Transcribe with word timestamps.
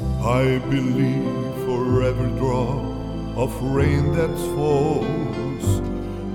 I 0.00 0.58
believe 0.70 1.54
for 1.64 2.02
every 2.02 2.30
drop 2.38 2.82
of 3.36 3.62
rain 3.62 4.12
that 4.12 4.34
falls, 4.54 5.80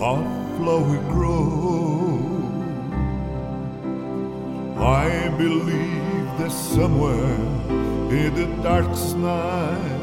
a 0.00 0.14
flower 0.56 0.98
grows. 1.10 2.32
I 4.78 5.28
believe 5.38 6.26
that 6.38 6.50
somewhere 6.50 7.38
in 8.10 8.34
the 8.34 8.46
darkest 8.62 9.16
night 9.16 10.02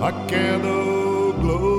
a 0.00 0.10
candle 0.28 1.32
glows. 1.34 1.74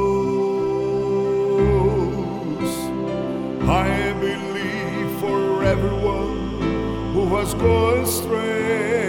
I 3.67 4.13
believe 4.20 5.20
for 5.20 5.63
everyone 5.63 7.13
who 7.13 7.23
has 7.36 7.53
gone 7.55 7.99
astray, 7.99 9.05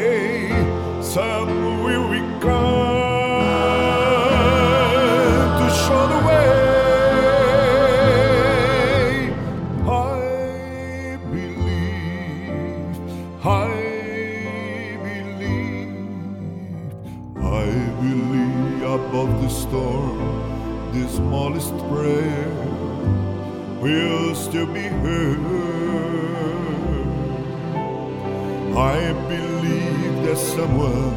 some 1.16 1.83
will 1.83 2.09
become 2.11 2.43
to 5.59 5.66
show 5.80 6.04
the 6.13 6.21
way. 6.29 6.51
I 9.88 11.16
believe, 11.32 12.99
I 13.43 13.49
believe, 15.07 16.04
I 17.38 17.66
believe 18.02 18.82
above 18.82 19.32
the 19.41 19.48
storm, 19.48 20.19
the 20.93 21.09
smallest 21.09 21.73
prayer 21.88 22.51
will 23.80 24.35
still 24.35 24.66
be 24.66 24.82
heard. 24.82 26.05
I 28.77 29.13
believe 29.27 30.23
there's 30.23 30.38
someone 30.38 31.16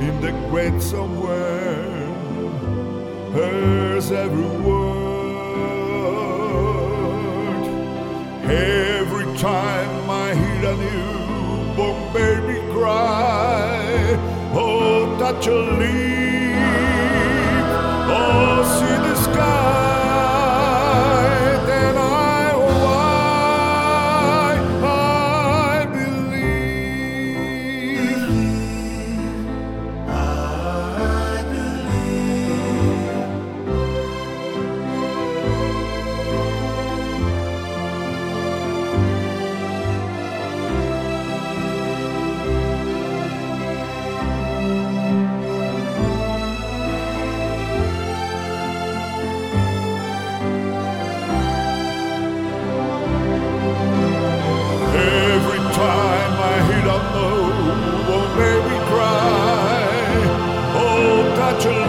in 0.00 0.20
the 0.20 0.30
great 0.48 0.80
somewhere 0.80 2.06
hears 3.32 4.12
every 4.12 4.48
word. 4.64 4.88
Every 8.44 9.26
time 9.38 10.08
I 10.08 10.34
hear 10.34 10.70
a 10.70 10.76
newborn 10.76 12.12
baby 12.12 12.60
cry, 12.72 14.16
oh, 14.54 15.16
touch 15.18 15.48
a 15.48 15.54
leaf, 15.80 16.07
to 61.56 61.87